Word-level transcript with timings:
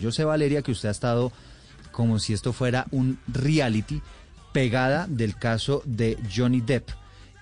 Yo 0.00 0.10
sé, 0.12 0.24
Valeria, 0.24 0.62
que 0.62 0.72
usted 0.72 0.88
ha 0.88 0.92
estado 0.92 1.32
como 1.92 2.18
si 2.18 2.32
esto 2.32 2.52
fuera 2.52 2.86
un 2.90 3.18
reality 3.28 4.00
pegada 4.52 5.06
del 5.08 5.36
caso 5.36 5.82
de 5.84 6.18
Johnny 6.34 6.60
Depp. 6.60 6.90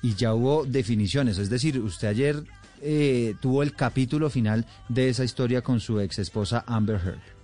Y 0.03 0.15
ya 0.15 0.35
hubo 0.35 0.65
definiciones. 0.65 1.39
Es 1.39 1.51
decir, 1.51 1.79
usted 1.81 2.09
ayer 2.09 2.45
eh, 2.81 3.35
tuvo 3.41 3.63
el 3.63 3.75
capítulo 3.75 4.31
final 4.31 4.67
de 4.89 5.09
esa 5.09 5.25
historia 5.25 5.63
con 5.63 5.81
su 5.81 6.01
ex 6.01 6.19
esposa 6.19 6.65
Amber 6.67 7.01
Heard. 7.05 7.39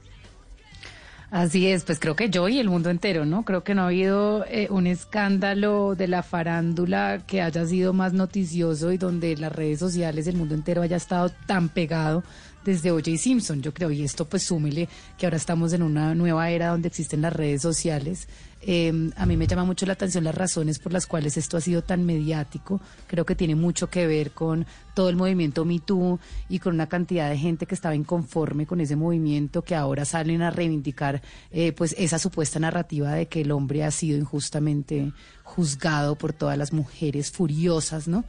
Así 1.30 1.66
es, 1.66 1.82
pues 1.82 1.98
creo 1.98 2.14
que 2.14 2.30
yo 2.30 2.48
y 2.48 2.60
el 2.60 2.68
mundo 2.68 2.90
entero, 2.90 3.24
¿no? 3.26 3.44
Creo 3.44 3.64
que 3.64 3.74
no 3.74 3.82
ha 3.82 3.86
habido 3.86 4.44
eh, 4.46 4.68
un 4.70 4.86
escándalo 4.86 5.96
de 5.96 6.06
la 6.06 6.22
farándula 6.22 7.24
que 7.26 7.42
haya 7.42 7.66
sido 7.66 7.92
más 7.92 8.12
noticioso 8.12 8.92
y 8.92 8.98
donde 8.98 9.36
las 9.36 9.50
redes 9.50 9.80
sociales, 9.80 10.28
el 10.28 10.36
mundo 10.36 10.54
entero 10.54 10.82
haya 10.82 10.96
estado 10.96 11.30
tan 11.46 11.70
pegado 11.70 12.22
desde 12.64 12.90
O.J. 12.90 13.16
Simpson, 13.18 13.62
yo 13.62 13.72
creo, 13.74 13.90
y 13.90 14.02
esto 14.02 14.28
pues 14.28 14.42
súmele 14.42 14.88
que 15.18 15.26
ahora 15.26 15.36
estamos 15.36 15.72
en 15.72 15.82
una 15.82 16.14
nueva 16.14 16.50
era 16.50 16.68
donde 16.68 16.88
existen 16.88 17.22
las 17.22 17.32
redes 17.32 17.62
sociales. 17.62 18.28
Eh, 18.66 19.10
a 19.16 19.26
mí 19.26 19.36
me 19.36 19.46
llama 19.46 19.64
mucho 19.64 19.84
la 19.84 19.92
atención 19.92 20.24
las 20.24 20.34
razones 20.34 20.78
por 20.78 20.92
las 20.92 21.06
cuales 21.06 21.36
esto 21.36 21.58
ha 21.58 21.60
sido 21.60 21.82
tan 21.82 22.06
mediático. 22.06 22.80
Creo 23.06 23.26
que 23.26 23.34
tiene 23.34 23.54
mucho 23.54 23.90
que 23.90 24.06
ver 24.06 24.30
con 24.30 24.66
todo 24.94 25.10
el 25.10 25.16
movimiento 25.16 25.66
Me 25.66 25.80
Too 25.80 26.18
y 26.48 26.60
con 26.60 26.74
una 26.74 26.88
cantidad 26.88 27.28
de 27.28 27.36
gente 27.36 27.66
que 27.66 27.74
estaba 27.74 27.94
inconforme 27.94 28.66
con 28.66 28.80
ese 28.80 28.96
movimiento 28.96 29.62
que 29.62 29.74
ahora 29.74 30.06
salen 30.06 30.40
a 30.40 30.50
reivindicar 30.50 31.20
eh, 31.50 31.72
pues 31.72 31.94
esa 31.98 32.18
supuesta 32.18 32.58
narrativa 32.58 33.12
de 33.12 33.26
que 33.26 33.42
el 33.42 33.52
hombre 33.52 33.84
ha 33.84 33.90
sido 33.90 34.16
injustamente 34.16 35.12
juzgado 35.42 36.16
por 36.16 36.32
todas 36.32 36.56
las 36.56 36.72
mujeres 36.72 37.30
furiosas, 37.30 38.08
¿no? 38.08 38.24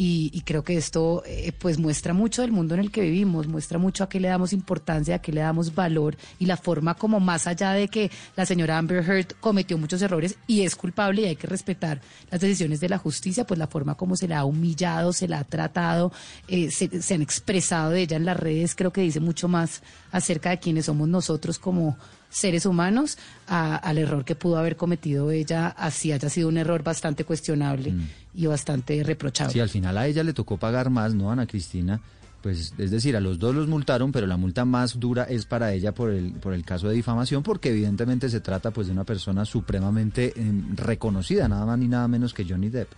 Y, 0.00 0.30
y 0.32 0.42
creo 0.42 0.62
que 0.62 0.76
esto 0.76 1.24
eh, 1.26 1.50
pues 1.58 1.76
muestra 1.76 2.14
mucho 2.14 2.42
del 2.42 2.52
mundo 2.52 2.74
en 2.74 2.80
el 2.80 2.92
que 2.92 3.00
vivimos, 3.00 3.48
muestra 3.48 3.80
mucho 3.80 4.04
a 4.04 4.08
qué 4.08 4.20
le 4.20 4.28
damos 4.28 4.52
importancia, 4.52 5.16
a 5.16 5.18
qué 5.18 5.32
le 5.32 5.40
damos 5.40 5.74
valor 5.74 6.16
y 6.38 6.46
la 6.46 6.56
forma 6.56 6.94
como 6.94 7.18
más 7.18 7.48
allá 7.48 7.72
de 7.72 7.88
que 7.88 8.08
la 8.36 8.46
señora 8.46 8.78
Amber 8.78 9.02
Heard 9.04 9.34
cometió 9.40 9.76
muchos 9.76 10.00
errores 10.00 10.38
y 10.46 10.62
es 10.62 10.76
culpable 10.76 11.22
y 11.22 11.24
hay 11.24 11.34
que 11.34 11.48
respetar 11.48 12.00
las 12.30 12.40
decisiones 12.40 12.78
de 12.78 12.88
la 12.88 12.98
justicia, 12.98 13.44
pues 13.44 13.58
la 13.58 13.66
forma 13.66 13.96
como 13.96 14.14
se 14.14 14.28
la 14.28 14.38
ha 14.38 14.44
humillado, 14.44 15.12
se 15.12 15.26
la 15.26 15.40
ha 15.40 15.44
tratado, 15.44 16.12
eh, 16.46 16.70
se, 16.70 17.02
se 17.02 17.14
han 17.14 17.22
expresado 17.22 17.90
de 17.90 18.02
ella 18.02 18.18
en 18.18 18.24
las 18.24 18.38
redes, 18.38 18.76
creo 18.76 18.92
que 18.92 19.00
dice 19.00 19.18
mucho 19.18 19.48
más 19.48 19.82
acerca 20.12 20.50
de 20.50 20.60
quiénes 20.60 20.84
somos 20.86 21.08
nosotros 21.08 21.58
como 21.58 21.98
seres 22.30 22.66
humanos 22.66 23.16
a- 23.46 23.76
al 23.76 23.98
error 23.98 24.24
que 24.24 24.34
pudo 24.34 24.58
haber 24.58 24.76
cometido 24.76 25.30
ella, 25.30 25.68
así 25.68 26.12
haya 26.12 26.28
sido 26.28 26.48
un 26.48 26.58
error 26.58 26.82
bastante 26.82 27.24
cuestionable 27.24 27.94
y 28.34 28.46
bastante 28.46 29.02
reprochable. 29.02 29.52
Sí, 29.52 29.60
al 29.60 29.68
final 29.70 29.96
a 29.98 30.06
ella 30.06 30.22
le 30.22 30.32
tocó 30.32 30.56
pagar 30.58 30.90
más, 30.90 31.14
¿no, 31.14 31.30
Ana 31.32 31.46
Cristina? 31.46 32.00
Pues 32.42 32.72
es 32.78 32.90
decir, 32.92 33.16
a 33.16 33.20
los 33.20 33.38
dos 33.40 33.52
los 33.54 33.66
multaron, 33.66 34.12
pero 34.12 34.26
la 34.26 34.36
multa 34.36 34.64
más 34.64 35.00
dura 35.00 35.24
es 35.24 35.44
para 35.44 35.72
ella 35.72 35.92
por 35.92 36.10
el, 36.10 36.32
por 36.34 36.54
el 36.54 36.64
caso 36.64 36.88
de 36.88 36.94
difamación, 36.94 37.42
porque 37.42 37.70
evidentemente 37.70 38.28
se 38.28 38.40
trata 38.40 38.70
pues 38.70 38.86
de 38.86 38.92
una 38.92 39.02
persona 39.04 39.44
supremamente 39.44 40.32
eh, 40.36 40.52
reconocida, 40.76 41.48
nada 41.48 41.66
más 41.66 41.78
ni 41.78 41.88
nada 41.88 42.06
menos 42.08 42.32
que 42.34 42.44
Johnny 42.48 42.68
Depp. 42.68 42.92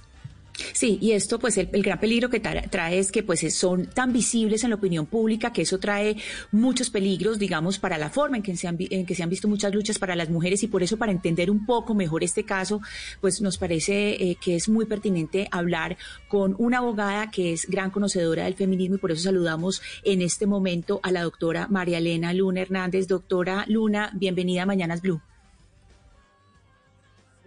Sí, 0.81 0.97
y 1.03 1.13
esto 1.13 1.39
pues 1.39 1.59
el, 1.59 1.67
gran 1.83 2.01
peligro 2.01 2.31
que 2.31 2.43
tra- 2.43 2.67
trae 2.71 2.99
es 2.99 3.13
que 3.13 3.23
pues 3.23 3.41
son 3.55 3.85
tan 3.85 4.15
visibles 4.15 4.65
en 4.65 4.71
la 4.71 4.77
opinión 4.77 5.05
pública 5.05 5.53
que 5.53 5.61
eso 5.61 5.79
trae 5.79 6.17
muchos 6.53 6.89
peligros, 6.89 7.39
digamos, 7.39 7.79
para 7.79 7.99
la 7.99 8.09
forma 8.09 8.39
en 8.39 8.43
que 8.43 8.57
se 8.57 8.67
han, 8.67 8.79
que 8.79 9.15
se 9.15 9.23
han 9.23 9.29
visto 9.29 9.47
muchas 9.47 9.75
luchas 9.75 9.99
para 9.99 10.17
las 10.17 10.31
mujeres 10.31 10.63
y 10.63 10.69
por 10.69 10.83
eso 10.83 10.97
para 10.97 11.13
entender 11.13 11.51
un 11.51 11.67
poco 11.67 11.95
mejor 11.95 12.25
este 12.25 12.45
caso, 12.45 12.81
pues 13.21 13.43
nos 13.43 13.59
parece 13.59 14.13
eh, 14.13 14.39
que 14.43 14.57
es 14.57 14.71
muy 14.71 14.87
pertinente 14.87 15.49
hablar 15.51 15.99
con 16.29 16.57
una 16.59 16.79
abogada 16.79 17.31
que 17.31 17.53
es 17.53 17.67
gran 17.69 17.91
conocedora 17.91 18.45
del 18.45 18.55
feminismo 18.55 18.95
y 18.95 18.99
por 19.01 19.11
eso 19.13 19.25
saludamos 19.25 19.83
en 20.03 20.23
este 20.23 20.47
momento 20.47 20.99
a 21.03 21.13
la 21.13 21.25
doctora 21.25 21.67
María 21.69 21.99
Elena 21.99 22.33
Luna 22.33 22.63
Hernández. 22.63 23.07
Doctora 23.07 23.67
Luna, 23.69 24.13
bienvenida 24.15 24.63
a 24.63 24.67
Mañanas 24.67 25.03
Blue. 25.03 25.21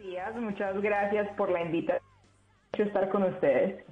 días, 0.04 0.36
muchas 0.36 0.80
gracias 0.84 1.36
por 1.36 1.50
la 1.50 1.64
invitación 1.64 2.13
estar 2.82 3.10
con 3.10 3.24
ustedes. 3.24 3.84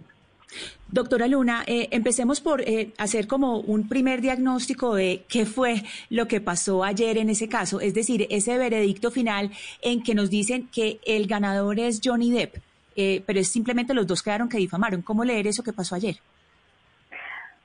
Doctora 0.90 1.28
Luna, 1.28 1.64
eh, 1.66 1.88
empecemos 1.92 2.42
por 2.42 2.62
eh, 2.62 2.92
hacer 2.98 3.28
como 3.28 3.60
un 3.60 3.88
primer 3.88 4.20
diagnóstico 4.20 4.96
de 4.96 5.24
qué 5.30 5.46
fue 5.46 5.84
lo 6.10 6.28
que 6.28 6.42
pasó 6.42 6.84
ayer 6.84 7.18
en 7.18 7.30
ese 7.30 7.48
caso, 7.48 7.80
es 7.80 7.94
decir, 7.94 8.28
ese 8.30 8.58
veredicto 8.58 9.12
final 9.12 9.52
en 9.82 10.04
que 10.04 10.16
nos 10.16 10.30
dicen 10.30 10.68
que 10.68 11.00
el 11.06 11.28
ganador 11.28 11.80
es 11.80 12.02
Johnny 12.04 12.32
Depp, 12.32 12.58
eh, 12.98 13.24
pero 13.26 13.40
es 13.40 13.48
simplemente 13.48 13.94
los 13.94 14.06
dos 14.06 14.22
quedaron 14.22 14.50
que 14.50 14.58
difamaron. 14.58 15.02
¿Cómo 15.02 15.24
leer 15.24 15.48
eso 15.48 15.64
que 15.64 15.72
pasó 15.72 15.96
ayer? 15.96 16.18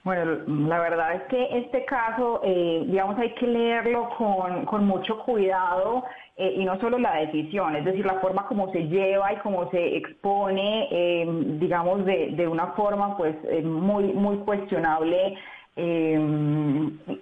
Bueno, 0.06 0.38
la 0.68 0.78
verdad 0.78 1.16
es 1.16 1.22
que 1.22 1.48
este 1.58 1.84
caso, 1.84 2.40
eh, 2.44 2.84
digamos, 2.86 3.18
hay 3.18 3.34
que 3.34 3.44
leerlo 3.44 4.08
con, 4.16 4.64
con 4.64 4.86
mucho 4.86 5.18
cuidado 5.24 6.04
eh, 6.36 6.54
y 6.58 6.64
no 6.64 6.78
solo 6.78 6.96
la 6.96 7.16
decisión, 7.16 7.74
es 7.74 7.84
decir, 7.84 8.06
la 8.06 8.20
forma 8.20 8.46
como 8.46 8.70
se 8.70 8.86
lleva 8.86 9.32
y 9.32 9.36
cómo 9.38 9.68
se 9.72 9.96
expone, 9.96 10.86
eh, 10.92 11.26
digamos, 11.58 12.04
de, 12.04 12.34
de 12.36 12.46
una 12.46 12.68
forma 12.74 13.16
pues 13.16 13.34
eh, 13.50 13.62
muy, 13.62 14.04
muy 14.12 14.36
cuestionable 14.44 15.36
eh, 15.74 16.18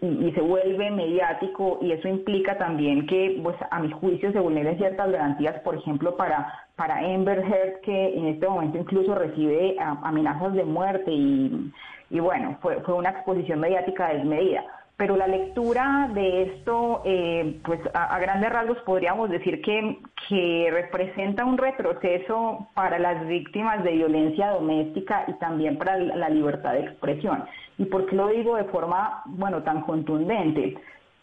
y, 0.02 0.30
se 0.32 0.40
vuelve 0.42 0.90
mediático 0.90 1.78
y 1.80 1.90
eso 1.90 2.06
implica 2.06 2.58
también 2.58 3.06
que, 3.06 3.40
pues, 3.42 3.56
a 3.70 3.80
mi 3.80 3.90
juicio 3.92 4.30
se 4.30 4.38
vulneren 4.38 4.76
ciertas 4.76 5.10
garantías, 5.10 5.58
por 5.62 5.74
ejemplo, 5.74 6.16
para, 6.18 6.52
para 6.76 6.98
Amber 6.98 7.38
Heard, 7.40 7.80
que 7.80 8.14
en 8.14 8.26
este 8.26 8.46
momento 8.46 8.76
incluso 8.76 9.14
recibe 9.14 9.74
amenazas 9.78 10.52
de 10.52 10.64
muerte 10.64 11.10
y, 11.10 11.72
y 12.10 12.20
bueno, 12.20 12.58
fue, 12.60 12.80
fue 12.82 12.94
una 12.94 13.10
exposición 13.10 13.60
mediática 13.60 14.08
desmedida. 14.08 14.64
Pero 14.96 15.16
la 15.16 15.26
lectura 15.26 16.08
de 16.14 16.42
esto, 16.42 17.02
eh, 17.04 17.58
pues 17.64 17.80
a, 17.94 18.14
a 18.14 18.18
grandes 18.20 18.50
rasgos 18.50 18.78
podríamos 18.82 19.28
decir 19.28 19.60
que, 19.60 19.98
que 20.28 20.68
representa 20.70 21.44
un 21.44 21.58
retroceso 21.58 22.68
para 22.74 23.00
las 23.00 23.26
víctimas 23.26 23.82
de 23.82 23.90
violencia 23.90 24.50
doméstica 24.50 25.24
y 25.26 25.32
también 25.34 25.78
para 25.78 25.96
la 25.96 26.28
libertad 26.28 26.74
de 26.74 26.84
expresión. 26.84 27.44
¿Y 27.76 27.86
por 27.86 28.06
qué 28.06 28.14
lo 28.14 28.28
digo 28.28 28.54
de 28.54 28.64
forma, 28.64 29.22
bueno, 29.26 29.64
tan 29.64 29.80
contundente? 29.80 30.76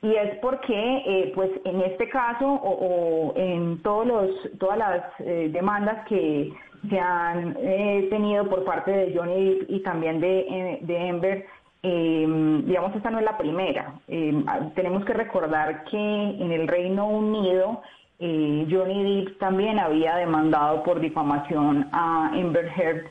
Y 0.03 0.15
es 0.15 0.37
porque, 0.39 0.73
eh, 1.05 1.31
pues, 1.35 1.51
en 1.63 1.81
este 1.81 2.09
caso 2.09 2.45
o, 2.45 3.33
en 3.35 3.81
todos 3.83 4.07
los, 4.07 4.29
todas 4.59 4.77
las 4.77 5.03
eh, 5.19 5.49
demandas 5.53 6.07
que 6.07 6.51
se 6.89 6.99
han 6.99 7.55
eh, 7.59 8.07
tenido 8.09 8.49
por 8.49 8.63
parte 8.63 8.89
de 8.89 9.15
Johnny 9.15 9.45
Depp 9.45 9.69
y 9.69 9.79
también 9.83 10.19
de, 10.19 10.39
eh, 10.39 10.79
de 10.81 11.09
Amber, 11.09 11.45
eh, 11.83 12.61
digamos, 12.65 12.95
esta 12.95 13.11
no 13.11 13.19
es 13.19 13.25
la 13.25 13.37
primera. 13.37 13.93
Eh, 14.07 14.43
ah, 14.47 14.61
tenemos 14.73 15.05
que 15.05 15.13
recordar 15.13 15.83
que 15.85 15.97
en 15.97 16.51
el 16.51 16.67
Reino 16.67 17.07
Unido 17.07 17.83
eh, 18.17 18.67
Johnny 18.69 19.23
Depp 19.23 19.37
también 19.37 19.77
había 19.77 20.15
demandado 20.15 20.81
por 20.81 20.99
difamación 20.99 21.87
a 21.91 22.29
Amber 22.33 22.71
Heard 22.75 23.05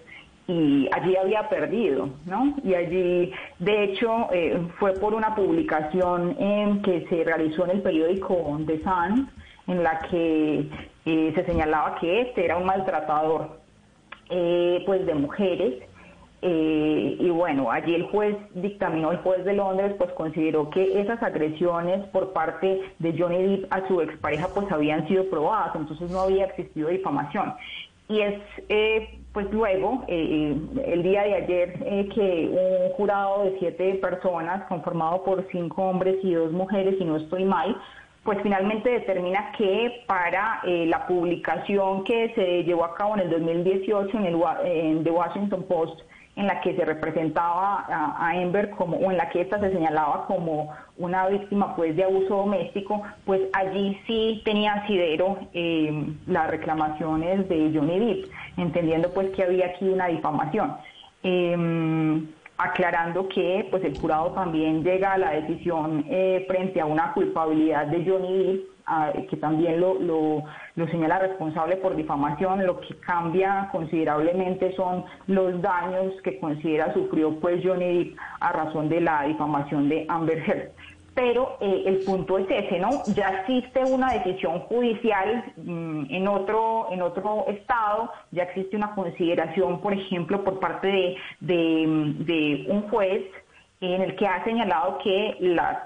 y 0.50 0.88
allí 0.92 1.14
había 1.16 1.48
perdido, 1.48 2.10
¿no? 2.26 2.56
Y 2.64 2.74
allí, 2.74 3.32
de 3.60 3.84
hecho, 3.84 4.26
eh, 4.32 4.60
fue 4.80 4.94
por 4.94 5.14
una 5.14 5.36
publicación 5.36 6.36
en 6.40 6.82
que 6.82 7.06
se 7.08 7.22
realizó 7.22 7.64
en 7.66 7.70
el 7.70 7.82
periódico 7.82 8.58
The 8.66 8.82
Sun, 8.82 9.30
en 9.68 9.82
la 9.84 10.00
que 10.10 10.66
eh, 11.06 11.32
se 11.36 11.44
señalaba 11.44 11.94
que 12.00 12.22
este 12.22 12.44
era 12.44 12.56
un 12.56 12.66
maltratador, 12.66 13.60
eh, 14.28 14.82
pues, 14.86 15.06
de 15.06 15.14
mujeres. 15.14 15.84
Eh, 16.42 17.16
y 17.20 17.30
bueno, 17.30 17.70
allí 17.70 17.94
el 17.94 18.04
juez 18.04 18.36
dictaminó, 18.54 19.12
el 19.12 19.18
juez 19.18 19.44
de 19.44 19.53
Londres, 19.53 19.94
pues 19.98 20.10
consideró 20.14 20.68
que 20.70 21.00
esas 21.00 21.22
agresiones 21.22 22.04
por 22.08 22.32
parte 22.32 22.80
de 22.98 23.16
Johnny 23.16 23.42
Depp 23.42 23.72
a 23.72 23.86
su 23.86 24.00
expareja 24.00 24.48
pues 24.53 24.72
habían 24.72 25.06
sido 25.06 25.28
probadas, 25.28 25.76
entonces 25.76 26.10
no 26.10 26.22
había 26.22 26.46
existido 26.46 26.88
difamación. 26.88 27.53
Y 28.08 28.22
es 28.22 28.41
eh, 28.68 29.19
pues 29.32 29.50
luego, 29.53 30.04
eh, 30.09 30.56
el 30.86 31.03
día 31.03 31.22
de 31.22 31.34
ayer, 31.34 31.74
eh, 31.84 32.09
que 32.12 32.48
un 32.50 32.92
jurado 32.94 33.44
de 33.44 33.56
siete 33.60 33.94
personas, 33.94 34.66
conformado 34.68 35.22
por 35.22 35.47
cinco 35.53 35.82
hombres 35.84 36.16
y 36.24 36.34
dos 36.34 36.50
mujeres, 36.53 36.97
y 36.98 37.04
no 37.04 37.16
estoy 37.16 37.44
mal, 37.44 37.80
pues 38.24 38.38
finalmente 38.42 38.91
determina 38.91 39.53
que 39.56 40.03
para 40.06 40.60
eh, 40.65 40.84
la 40.86 41.06
publicación 41.06 42.04
que 42.04 42.32
se 42.34 42.65
llevó 42.65 42.84
a 42.84 42.94
cabo 42.94 43.15
en 43.15 43.21
el 43.21 43.30
2018 43.30 44.18
en, 44.18 44.27
el, 44.27 44.36
en 44.65 45.04
The 45.04 45.10
Washington 45.10 45.62
Post, 45.62 46.00
en 46.41 46.47
la 46.47 46.60
que 46.60 46.75
se 46.75 46.84
representaba 46.84 47.84
a, 47.89 48.16
a 48.16 48.31
Amber 48.31 48.71
como, 48.71 48.97
o 48.97 49.10
en 49.10 49.16
la 49.16 49.28
que 49.28 49.42
ésta 49.42 49.60
se 49.60 49.72
señalaba 49.72 50.27
como 50.27 50.75
una 50.97 51.28
víctima 51.28 51.77
pues 51.77 51.95
de 51.97 52.04
abuso 52.04 52.37
doméstico, 52.37 53.03
pues 53.25 53.42
allí 53.53 53.98
sí 54.07 54.42
tenía 54.45 54.75
asidero 54.75 55.39
eh, 55.53 56.07
las 56.27 56.51
reclamaciones 56.51 57.48
de 57.48 57.71
Johnny 57.75 57.98
Depp, 57.98 58.31
entendiendo 58.57 59.13
pues 59.13 59.31
que 59.31 59.45
había 59.45 59.66
aquí 59.66 59.89
una 59.89 60.07
difamación. 60.07 60.77
Eh, 61.22 62.27
aclarando 62.62 63.28
que 63.28 63.66
pues 63.71 63.83
el 63.84 63.98
jurado 63.98 64.33
también 64.33 64.83
llega 64.84 65.15
a 65.15 65.18
la 65.18 65.30
decisión 65.33 66.04
eh, 66.09 66.45
frente 66.47 66.80
a 66.80 66.86
una 66.86 67.12
culpabilidad 67.12 67.86
de 67.86 68.04
Johnny 68.04 68.45
Depp, 68.45 68.65
ah, 68.86 69.12
que 69.28 69.36
también 69.39 69.80
lo, 69.80 69.95
lo, 69.95 70.42
lo, 70.74 70.86
señala 70.89 71.18
responsable 71.21 71.77
por 71.77 71.97
difamación, 71.97 72.66
lo 72.66 72.80
que 72.80 72.95
cambia 72.97 73.68
considerablemente 73.72 74.74
son 74.77 75.04
los 75.27 75.60
daños 75.62 76.12
que 76.22 76.39
considera 76.39 76.92
sufrió 76.92 77.41
pues 77.41 77.65
Johnny 77.65 78.04
Depp 78.04 78.18
a 78.41 78.53
razón 78.53 78.89
de 78.89 79.01
la 79.01 79.22
difamación 79.22 79.89
de 79.89 80.04
Amber 80.09 80.39
Heard 80.47 80.72
pero 81.15 81.57
eh, 81.60 81.84
el 81.86 81.98
punto 82.04 82.39
es 82.39 82.47
ese, 82.51 82.78
¿no? 82.78 82.91
Ya 83.15 83.41
existe 83.41 83.84
una 83.84 84.12
decisión 84.12 84.60
judicial 84.60 85.53
mmm, 85.57 86.04
en 86.09 86.28
otro 86.28 86.89
en 86.91 87.03
otro 87.03 87.47
estado, 87.48 88.10
ya 88.30 88.45
existe 88.45 88.77
una 88.77 88.95
consideración, 88.95 89.80
por 89.80 89.92
ejemplo, 89.92 90.42
por 90.45 90.60
parte 90.60 90.89
de, 90.89 91.16
de, 91.41 92.15
de 92.24 92.66
un 92.68 92.83
juez 92.89 93.22
en 93.80 94.03
el 94.03 94.15
que 94.16 94.27
ha 94.27 94.44
señalado 94.44 94.98
que, 94.98 95.36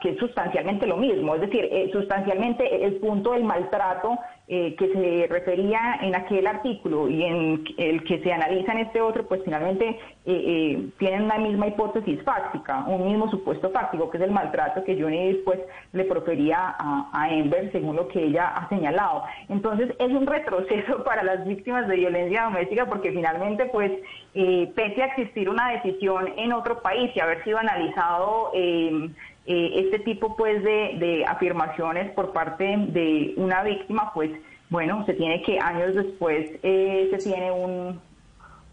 es 0.04 0.18
sustancialmente 0.18 0.86
lo 0.86 0.96
mismo, 0.96 1.36
es 1.36 1.42
decir, 1.42 1.68
eh, 1.70 1.90
sustancialmente 1.92 2.84
el 2.84 2.96
punto 2.96 3.32
del 3.32 3.44
maltrato 3.44 4.18
eh, 4.46 4.74
que 4.74 4.92
se 4.92 5.26
refería 5.30 5.98
en 6.02 6.14
aquel 6.14 6.46
artículo 6.46 7.08
y 7.08 7.22
en 7.22 7.64
el 7.78 8.04
que 8.04 8.18
se 8.18 8.32
analiza 8.32 8.72
en 8.72 8.78
este 8.78 9.00
otro, 9.00 9.26
pues 9.26 9.42
finalmente 9.44 9.98
eh, 10.26 10.88
tienen 10.98 11.28
la 11.28 11.38
misma 11.38 11.68
hipótesis 11.68 12.20
fáctica, 12.24 12.84
un 12.86 13.06
mismo 13.06 13.30
supuesto 13.30 13.70
fáctico, 13.70 14.10
que 14.10 14.18
es 14.18 14.24
el 14.24 14.32
maltrato 14.32 14.82
que 14.84 15.00
Johnny 15.00 15.32
después 15.32 15.60
le 15.92 16.04
profería 16.04 16.74
a, 16.76 17.08
a 17.12 17.32
Ember, 17.32 17.70
según 17.70 17.96
lo 17.96 18.08
que 18.08 18.24
ella 18.24 18.48
ha 18.48 18.68
señalado. 18.68 19.22
Entonces 19.48 19.94
es 19.98 20.10
un 20.10 20.26
retroceso 20.26 21.04
para 21.04 21.22
las 21.22 21.46
víctimas 21.46 21.86
de 21.86 21.96
violencia 21.96 22.42
doméstica 22.44 22.86
porque 22.86 23.12
finalmente, 23.12 23.66
pues, 23.66 23.92
pese 24.34 25.02
a 25.02 25.06
existir 25.06 25.48
una 25.48 25.70
decisión 25.70 26.32
en 26.36 26.52
otro 26.52 26.82
país 26.82 27.10
y 27.14 27.20
haber 27.20 27.42
sido 27.44 27.58
analizado 27.84 28.50
eh, 28.54 29.10
eh, 29.46 29.70
este 29.76 29.98
tipo 30.00 30.36
pues 30.36 30.62
de, 30.62 30.96
de, 30.98 31.24
afirmaciones 31.26 32.10
por 32.12 32.32
parte 32.32 32.64
de 32.64 33.34
una 33.36 33.62
víctima, 33.62 34.12
pues 34.12 34.30
bueno, 34.70 35.04
se 35.06 35.14
tiene 35.14 35.42
que 35.42 35.58
años 35.58 35.94
después 35.94 36.50
eh, 36.62 37.08
se 37.10 37.18
tiene 37.18 37.50
un, 37.50 38.00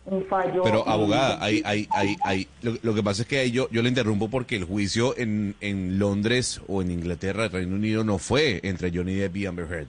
un 0.05 0.25
fallo. 0.25 0.63
Pero 0.63 0.87
abogada, 0.87 1.37
hay, 1.43 1.61
hay, 1.65 1.87
hay, 1.91 2.15
hay, 2.23 2.47
lo, 2.61 2.73
lo, 2.81 2.93
que 2.93 3.03
pasa 3.03 3.23
es 3.23 3.27
que 3.27 3.51
yo, 3.51 3.67
yo 3.69 3.81
le 3.81 3.89
interrumpo 3.89 4.29
porque 4.29 4.55
el 4.55 4.63
juicio 4.63 5.17
en, 5.17 5.55
en 5.59 5.99
Londres 5.99 6.61
o 6.67 6.81
en 6.81 6.91
Inglaterra, 6.91 7.49
Reino 7.49 7.75
Unido, 7.75 8.03
no 8.03 8.17
fue 8.17 8.61
entre 8.63 8.91
Johnny 8.91 9.15
Depp 9.15 9.35
y 9.35 9.45
Amber 9.45 9.67
Heard, 9.69 9.87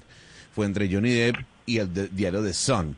fue 0.52 0.66
entre 0.66 0.92
Johnny 0.92 1.10
Depp 1.10 1.36
y 1.66 1.78
el 1.78 1.92
de, 1.92 2.08
diario 2.08 2.42
The 2.42 2.54
Sun. 2.54 2.96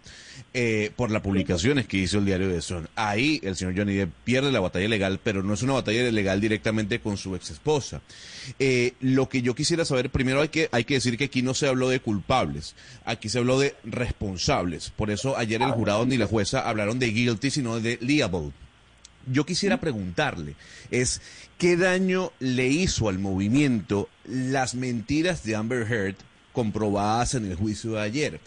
Eh, 0.56 0.93
por 0.94 1.11
las 1.11 1.20
publicaciones 1.20 1.88
que 1.88 1.96
hizo 1.96 2.19
el 2.19 2.26
diario 2.26 2.49
The 2.49 2.62
Sun. 2.62 2.88
Ahí 2.94 3.40
el 3.43 3.56
señor 3.56 3.76
Johnny 3.76 3.94
Depp 3.94 4.12
pierde 4.22 4.52
la 4.52 4.61
batalla 4.61 4.87
legal, 4.87 5.19
pero 5.20 5.43
no 5.43 5.55
es 5.55 5.62
una 5.62 5.72
batalla 5.72 6.08
legal 6.12 6.40
directamente 6.40 7.00
con 7.00 7.16
su 7.16 7.34
ex 7.34 7.50
esposa. 7.50 8.02
Eh, 8.61 8.93
lo 9.00 9.28
que 9.28 9.43
yo 9.43 9.56
quisiera 9.56 9.84
saber, 9.84 10.11
primero 10.11 10.40
hay 10.40 10.50
que, 10.50 10.69
hay 10.70 10.84
que 10.84 10.94
decir 10.94 11.19
que 11.19 11.25
aquí 11.25 11.43
no 11.43 11.55
se 11.55 11.66
habló 11.66 11.88
de 11.88 11.99
culpables, 11.99 12.76
aquí 13.05 13.28
se 13.28 13.38
habló 13.38 13.58
de 13.58 13.75
responsables. 13.82 14.90
Por 14.90 15.10
eso 15.10 15.37
ayer 15.37 15.60
el 15.60 15.72
jurado 15.72 16.06
ni 16.06 16.17
la 16.17 16.26
jueza 16.28 16.69
hablaron 16.69 17.00
de 17.00 17.08
guilty, 17.08 17.50
sino 17.50 17.81
de 17.81 17.99
liable. 18.00 18.52
Yo 19.26 19.44
quisiera 19.44 19.81
preguntarle, 19.81 20.55
es 20.93 21.20
qué 21.58 21.76
daño 21.76 22.31
le 22.38 22.69
hizo 22.69 23.08
al 23.08 23.19
movimiento 23.19 24.08
las 24.25 24.76
mentiras 24.76 25.43
de 25.43 25.56
Amber 25.56 25.90
Heard 25.90 26.17
comprobadas 26.54 27.34
en 27.34 27.44
el 27.44 27.56
juicio 27.56 27.92
de 27.92 28.00
ayer. 28.00 28.40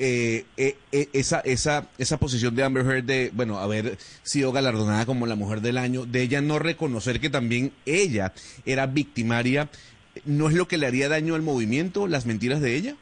Eh, 0.00 0.46
eh, 0.56 0.76
eh, 0.92 1.08
esa, 1.12 1.40
esa, 1.40 1.88
esa 1.98 2.18
posición 2.18 2.54
de 2.54 2.62
Amber 2.62 2.86
Heard 2.86 3.04
de, 3.04 3.32
bueno, 3.34 3.58
haber 3.58 3.98
sido 4.22 4.52
galardonada 4.52 5.04
como 5.04 5.26
la 5.26 5.34
mujer 5.34 5.60
del 5.60 5.76
año, 5.76 6.06
de 6.06 6.22
ella 6.22 6.40
no 6.40 6.60
reconocer 6.60 7.18
que 7.18 7.30
también 7.30 7.72
ella 7.84 8.32
era 8.64 8.86
victimaria, 8.86 9.68
¿no 10.24 10.48
es 10.48 10.54
lo 10.54 10.68
que 10.68 10.78
le 10.78 10.86
haría 10.86 11.08
daño 11.08 11.34
al 11.34 11.42
movimiento, 11.42 12.06
las 12.06 12.26
mentiras 12.26 12.60
de 12.60 12.76
ella? 12.76 12.96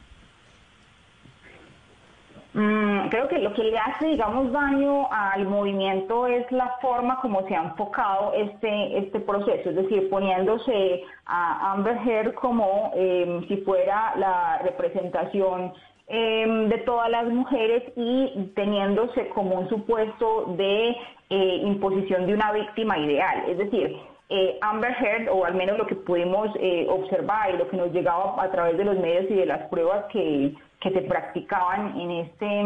Mm, 2.56 3.10
creo 3.10 3.28
que 3.28 3.38
lo 3.38 3.52
que 3.52 3.64
le 3.64 3.76
hace, 3.76 4.06
digamos, 4.06 4.50
daño 4.50 5.12
al 5.12 5.44
movimiento 5.46 6.26
es 6.26 6.50
la 6.50 6.78
forma 6.80 7.20
como 7.20 7.46
se 7.46 7.54
ha 7.54 7.64
enfocado 7.64 8.32
este, 8.32 8.96
este 8.96 9.20
proceso, 9.20 9.68
es 9.68 9.76
decir, 9.76 10.08
poniéndose 10.08 11.02
a 11.26 11.72
Amber 11.72 11.98
Heard 11.98 12.32
como 12.32 12.92
eh, 12.94 13.44
si 13.46 13.58
fuera 13.58 14.14
la 14.16 14.60
representación 14.64 15.74
eh, 16.08 16.66
de 16.70 16.78
todas 16.78 17.10
las 17.10 17.26
mujeres 17.26 17.82
y 17.94 18.50
teniéndose 18.54 19.28
como 19.34 19.56
un 19.56 19.68
supuesto 19.68 20.54
de 20.56 20.96
eh, 21.28 21.60
imposición 21.62 22.26
de 22.26 22.32
una 22.32 22.52
víctima 22.52 22.98
ideal. 22.98 23.44
Es 23.48 23.58
decir, 23.58 23.98
eh, 24.28 24.58
Amber 24.60 24.96
Heard, 24.98 25.28
o 25.28 25.44
al 25.44 25.54
menos 25.54 25.78
lo 25.78 25.86
que 25.86 25.94
pudimos 25.94 26.48
eh, 26.58 26.86
observar 26.88 27.54
y 27.54 27.58
lo 27.58 27.68
que 27.68 27.76
nos 27.76 27.92
llegaba 27.92 28.42
a 28.42 28.50
través 28.50 28.76
de 28.76 28.84
los 28.84 28.98
medios 28.98 29.30
y 29.30 29.34
de 29.34 29.46
las 29.46 29.68
pruebas 29.68 30.06
que, 30.10 30.52
que 30.80 30.90
se 30.90 31.02
practicaban 31.02 31.98
en 32.00 32.10
este 32.10 32.60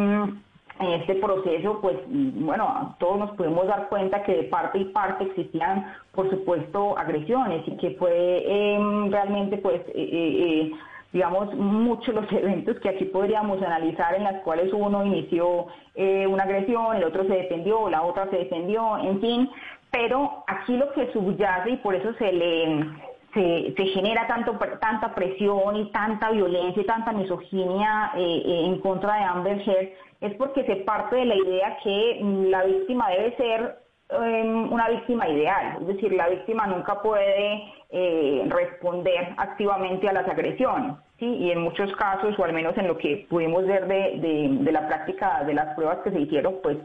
en 0.81 0.93
este 0.93 1.17
proceso, 1.17 1.79
pues 1.83 1.97
bueno, 2.09 2.97
todos 2.99 3.19
nos 3.19 3.31
pudimos 3.33 3.67
dar 3.67 3.89
cuenta 3.91 4.23
que 4.23 4.35
de 4.35 4.43
parte 4.45 4.79
y 4.79 4.87
parte 4.87 5.25
existían, 5.25 5.93
por 6.13 6.31
supuesto, 6.31 6.97
agresiones 6.97 7.69
y 7.69 7.77
que 7.77 7.91
fue 7.93 8.11
eh, 8.47 8.79
realmente, 9.11 9.59
pues, 9.59 9.83
eh, 9.89 9.93
eh, 9.95 10.73
digamos, 11.13 11.53
muchos 11.55 12.15
los 12.15 12.33
eventos 12.33 12.79
que 12.81 12.89
aquí 12.89 13.05
podríamos 13.07 13.63
analizar 13.63 14.15
en 14.15 14.25
las 14.25 14.43
cuales 14.43 14.73
uno 14.73 15.05
inició 15.05 15.67
eh, 15.95 16.27
una 16.27 16.45
agresión, 16.45 16.97
el 16.97 17.05
otro 17.05 17.25
se 17.25 17.35
defendió, 17.35 17.91
la 17.91 18.03
otra 18.03 18.31
se 18.31 18.37
defendió, 18.37 18.97
en 18.99 19.21
fin, 19.21 19.51
pero 19.91 20.45
aquí 20.47 20.77
lo 20.77 20.93
que 20.93 21.13
subyace 21.13 21.71
y 21.71 21.77
por 21.79 21.95
eso 21.95 22.15
se 22.15 22.33
le 22.33 22.87
se, 23.35 23.75
se 23.77 23.87
genera 23.87 24.27
tanto, 24.27 24.59
tanta 24.81 25.15
presión 25.15 25.77
y 25.77 25.91
tanta 25.93 26.31
violencia 26.31 26.83
y 26.83 26.87
tanta 26.87 27.13
misoginia 27.13 28.13
eh, 28.17 28.43
eh, 28.45 28.67
en 28.67 28.81
contra 28.81 29.15
de 29.17 29.25
Amber 29.25 29.63
Heard 29.69 29.89
es 30.21 30.35
porque 30.35 30.65
se 30.65 30.77
parte 30.77 31.17
de 31.17 31.25
la 31.25 31.37
idea 31.37 31.79
que 31.83 32.21
la 32.23 32.65
víctima 32.65 33.09
debe 33.11 33.37
ser 33.37 33.79
eh, 34.11 34.67
una 34.71 34.89
víctima 34.89 35.29
ideal, 35.29 35.79
es 35.81 35.87
decir, 35.87 36.13
la 36.13 36.29
víctima 36.29 36.67
nunca 36.67 37.01
puede 37.01 37.63
eh, 37.91 38.45
responder 38.49 39.35
activamente 39.37 40.09
a 40.09 40.13
las 40.13 40.29
agresiones, 40.29 40.97
¿sí? 41.19 41.27
y 41.27 41.53
en 41.53 41.61
muchos 41.61 41.95
casos, 41.95 42.37
o 42.39 42.45
al 42.45 42.53
menos 42.53 42.77
en 42.77 42.89
lo 42.89 42.99
que 42.99 43.27
pudimos 43.31 43.65
ver 43.67 43.87
de, 43.87 44.19
de, 44.19 44.49
de 44.65 44.73
la 44.73 44.89
práctica 44.89 45.45
de 45.45 45.55
las 45.55 45.75
pruebas 45.77 45.99
que 45.99 46.11
se 46.11 46.21
hicieron, 46.21 46.57
pues 46.61 46.77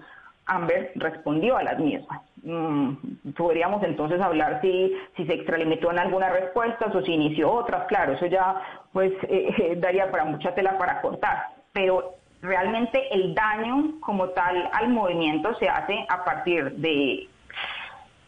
Amber 0.46 0.92
respondió 0.96 1.58
a 1.58 1.64
las 1.64 1.80
mismas. 1.80 2.22
Mm, 2.44 2.94
podríamos 3.36 3.84
entonces 3.84 4.22
hablar 4.22 4.62
si, 4.62 4.94
si 5.18 5.26
se 5.26 5.34
extralimitó 5.34 5.92
en 5.92 6.00
algunas 6.00 6.32
respuestas 6.32 6.94
o 6.94 7.02
si 7.02 7.14
inició 7.14 7.52
otras, 7.52 7.88
claro, 7.88 8.14
eso 8.14 8.28
ya 8.28 8.62
pues 8.94 9.12
eh, 9.24 9.54
eh, 9.58 9.76
daría 9.78 10.12
para 10.12 10.26
mucha 10.26 10.54
tela 10.54 10.78
para 10.78 11.02
cortar, 11.02 11.48
pero 11.74 12.16
realmente 12.42 13.02
el 13.12 13.34
daño 13.34 14.00
como 14.02 14.30
tal 14.30 14.70
al 14.74 14.90
movimiento 14.90 15.56
se 15.56 15.68
hace 15.68 16.06
a 16.08 16.24
partir 16.24 16.72
de 16.74 17.28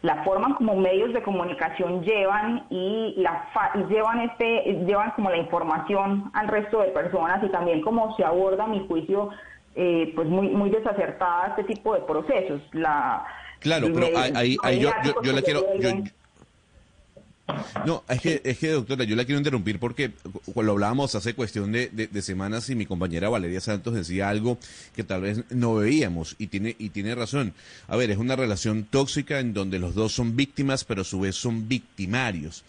la 0.02 0.22
forma 0.24 0.54
como 0.56 0.76
medios 0.76 1.12
de 1.12 1.22
comunicación 1.22 2.02
llevan 2.02 2.64
y 2.70 3.14
la 3.16 3.48
llevan 3.88 4.20
este 4.20 4.84
llevan 4.84 5.10
como 5.12 5.30
la 5.30 5.38
información 5.38 6.30
al 6.34 6.48
resto 6.48 6.80
de 6.80 6.88
personas 6.88 7.42
y 7.42 7.48
también 7.48 7.80
cómo 7.80 8.14
se 8.16 8.24
aborda 8.24 8.66
mi 8.66 8.86
juicio 8.86 9.30
eh, 9.80 10.12
pues 10.16 10.26
muy 10.28 10.48
muy 10.48 10.70
desacertada 10.70 11.54
este 11.56 11.62
tipo 11.72 11.94
de 11.94 12.00
procesos. 12.00 12.60
La 12.72 13.24
claro 13.60 13.86
pero 13.94 14.08
ahí, 14.18 14.56
ahí 14.64 14.80
yo, 14.80 14.90
yo, 15.04 15.22
yo 15.22 15.32
le 15.32 15.42
quiero 15.42 15.64
yo, 15.78 15.90
no, 17.86 18.04
es 18.08 18.20
que, 18.20 18.42
es 18.44 18.58
que, 18.58 18.68
doctora, 18.70 19.04
yo 19.04 19.16
la 19.16 19.24
quiero 19.24 19.38
interrumpir 19.38 19.78
porque 19.78 20.12
cuando 20.52 20.72
hablábamos 20.72 21.14
hace 21.14 21.34
cuestión 21.34 21.72
de, 21.72 21.88
de, 21.88 22.06
de, 22.06 22.22
semanas 22.22 22.68
y 22.68 22.74
mi 22.74 22.84
compañera 22.84 23.28
Valeria 23.28 23.60
Santos 23.60 23.94
decía 23.94 24.28
algo 24.28 24.58
que 24.94 25.04
tal 25.04 25.22
vez 25.22 25.44
no 25.50 25.74
veíamos 25.74 26.36
y 26.38 26.48
tiene, 26.48 26.76
y 26.78 26.90
tiene 26.90 27.14
razón. 27.14 27.54
A 27.86 27.96
ver, 27.96 28.10
es 28.10 28.18
una 28.18 28.36
relación 28.36 28.84
tóxica 28.84 29.40
en 29.40 29.54
donde 29.54 29.78
los 29.78 29.94
dos 29.94 30.12
son 30.12 30.36
víctimas, 30.36 30.84
pero 30.84 31.02
a 31.02 31.04
su 31.04 31.20
vez 31.20 31.36
son 31.36 31.68
victimarios. 31.68 32.64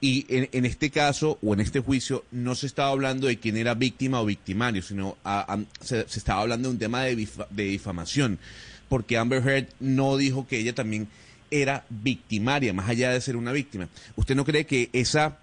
Y 0.00 0.26
en, 0.28 0.48
en 0.52 0.64
este 0.64 0.90
caso, 0.90 1.38
o 1.42 1.52
en 1.54 1.60
este 1.60 1.80
juicio, 1.80 2.24
no 2.32 2.54
se 2.54 2.66
estaba 2.66 2.90
hablando 2.90 3.26
de 3.26 3.38
quién 3.38 3.56
era 3.56 3.74
víctima 3.74 4.20
o 4.20 4.26
victimario, 4.26 4.82
sino 4.82 5.16
a, 5.22 5.54
a, 5.54 5.58
se, 5.80 6.08
se, 6.08 6.18
estaba 6.18 6.40
hablando 6.40 6.68
de 6.68 6.72
un 6.74 6.78
tema 6.78 7.02
de, 7.02 7.28
de 7.50 7.64
difamación, 7.64 8.38
porque 8.88 9.16
Amber 9.16 9.46
Heard 9.46 9.68
no 9.78 10.16
dijo 10.16 10.46
que 10.46 10.58
ella 10.58 10.74
también 10.74 11.06
era 11.52 11.84
victimaria, 11.88 12.72
más 12.72 12.88
allá 12.88 13.12
de 13.12 13.20
ser 13.20 13.36
una 13.36 13.52
víctima. 13.52 13.88
¿Usted 14.16 14.34
no 14.34 14.44
cree 14.44 14.66
que 14.66 14.88
esa 14.92 15.38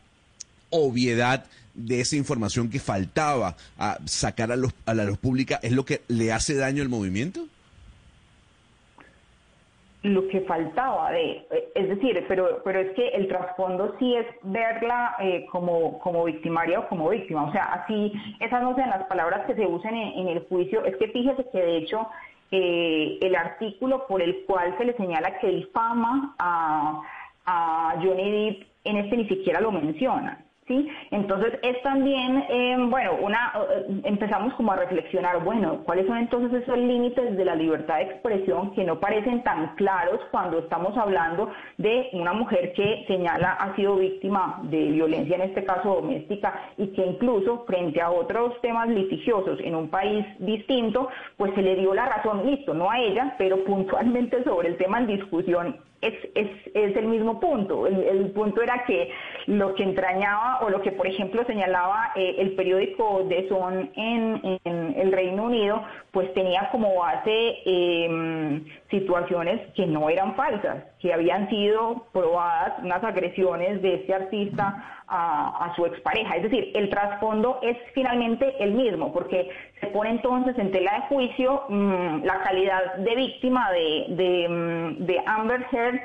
obviedad 0.69 1.45
de 1.73 2.01
esa 2.01 2.15
información 2.15 2.69
que 2.69 2.79
faltaba 2.79 3.55
a 3.77 3.99
sacar 4.05 4.51
a, 4.51 4.55
los, 4.55 4.73
a 4.85 4.93
la 4.93 5.05
luz 5.05 5.17
pública 5.17 5.59
es 5.63 5.71
lo 5.71 5.85
que 5.85 6.01
le 6.07 6.33
hace 6.33 6.55
daño 6.55 6.81
al 6.81 6.89
movimiento? 6.89 7.47
lo 10.01 10.27
que 10.29 10.41
faltaba 10.41 11.11
de, 11.11 11.45
es 11.75 11.89
decir, 11.89 12.23
pero, 12.27 12.61
pero 12.63 12.79
es 12.79 12.91
que 12.91 13.09
el 13.09 13.27
trasfondo 13.27 13.95
sí 13.99 14.15
es 14.15 14.25
verla 14.43 15.15
eh, 15.19 15.45
como, 15.51 15.99
como 15.99 16.23
victimaria 16.23 16.79
o 16.79 16.87
como 16.87 17.09
víctima, 17.09 17.43
o 17.43 17.51
sea, 17.51 17.65
así, 17.65 18.13
esas 18.39 18.61
no 18.63 18.75
sean 18.75 18.91
las 18.91 19.03
palabras 19.07 19.45
que 19.45 19.55
se 19.55 19.65
usan 19.65 19.95
en, 19.95 20.29
el 20.29 20.39
juicio, 20.47 20.85
es 20.85 20.95
que 20.95 21.09
fíjese 21.09 21.45
que 21.51 21.59
de 21.59 21.77
hecho 21.77 22.07
eh, 22.51 23.17
el 23.21 23.35
artículo 23.35 24.07
por 24.07 24.21
el 24.21 24.45
cual 24.45 24.75
se 24.77 24.85
le 24.85 24.97
señala 24.97 25.39
que 25.39 25.47
difama 25.47 26.35
a, 26.39 27.01
a 27.45 27.95
Johnny 28.01 28.31
Depp 28.31 28.67
en 28.85 28.97
este 28.97 29.17
ni 29.17 29.27
siquiera 29.27 29.61
lo 29.61 29.71
menciona. 29.71 30.45
Entonces 31.11 31.53
es 31.63 31.81
también, 31.81 32.45
eh, 32.47 32.77
bueno, 32.79 33.15
una, 33.21 33.53
eh, 33.71 34.01
empezamos 34.03 34.53
como 34.53 34.71
a 34.71 34.75
reflexionar, 34.75 35.43
bueno, 35.43 35.81
¿cuáles 35.83 36.05
son 36.05 36.17
entonces 36.17 36.61
esos 36.61 36.77
límites 36.77 37.35
de 37.35 37.45
la 37.45 37.55
libertad 37.55 37.97
de 37.97 38.03
expresión 38.03 38.71
que 38.75 38.83
no 38.83 38.99
parecen 38.99 39.43
tan 39.43 39.75
claros 39.75 40.19
cuando 40.29 40.59
estamos 40.59 40.95
hablando 40.95 41.49
de 41.77 42.09
una 42.13 42.33
mujer 42.33 42.73
que 42.73 43.03
señala 43.07 43.53
ha 43.53 43.75
sido 43.75 43.95
víctima 43.95 44.59
de 44.63 44.91
violencia, 44.91 45.37
en 45.37 45.41
este 45.41 45.63
caso 45.63 45.95
doméstica, 45.95 46.53
y 46.77 46.87
que 46.89 47.03
incluso 47.03 47.65
frente 47.65 47.99
a 48.01 48.11
otros 48.11 48.59
temas 48.61 48.89
litigiosos 48.89 49.59
en 49.61 49.75
un 49.75 49.89
país 49.89 50.23
distinto, 50.37 51.09
pues 51.37 51.53
se 51.55 51.63
le 51.63 51.77
dio 51.77 51.95
la 51.95 52.05
razón, 52.05 52.45
listo, 52.45 52.75
no 52.75 52.91
a 52.91 52.99
ella, 52.99 53.33
pero 53.39 53.63
puntualmente 53.63 54.43
sobre 54.43 54.69
el 54.69 54.77
tema 54.77 54.99
en 54.99 55.07
discusión 55.07 55.77
es, 56.01 56.13
es, 56.35 56.49
es, 56.73 56.95
el 56.95 57.07
mismo 57.07 57.39
punto. 57.39 57.85
El, 57.87 58.31
punto 58.31 58.61
era 58.61 58.83
que 58.85 59.11
lo 59.47 59.75
que 59.75 59.83
entrañaba 59.83 60.59
o 60.61 60.69
lo 60.69 60.81
que, 60.81 60.91
por 60.91 61.07
ejemplo, 61.07 61.43
señalaba 61.45 62.11
eh, 62.15 62.35
el 62.37 62.55
periódico 62.55 63.23
de 63.25 63.47
Son 63.49 63.91
en, 63.95 64.59
en, 64.63 64.88
el 64.97 65.11
Reino 65.11 65.43
Unido, 65.43 65.83
pues 66.11 66.33
tenía 66.33 66.69
como 66.71 66.95
base 66.95 67.57
em, 67.65 68.65
situaciones 68.89 69.61
que 69.73 69.85
no 69.85 70.09
eran 70.09 70.35
falsas, 70.35 70.83
que 70.99 71.13
habían 71.13 71.49
sido 71.49 72.05
probadas 72.11 72.79
unas 72.83 73.03
agresiones 73.03 73.81
de 73.81 73.95
este 73.95 74.13
artista 74.13 74.99
a, 75.09 75.73
su 75.75 75.85
expareja. 75.85 76.35
Es 76.35 76.43
decir, 76.43 76.71
el 76.75 76.89
trasfondo 76.89 77.59
es 77.61 77.77
finalmente 77.93 78.55
el 78.59 78.73
mismo, 78.73 79.11
porque 79.11 79.49
se 79.79 79.87
pone 79.87 80.11
entonces 80.11 80.57
en 80.57 80.71
tela 80.71 80.93
de 80.93 81.01
juicio 81.15 81.63
mm, 81.69 82.23
la 82.23 82.41
calidad 82.41 82.95
de 82.95 83.15
víctima 83.15 83.69
mm, 83.71 85.05
de, 85.05 85.23
Amber 85.25 85.65
Heard 85.71 85.99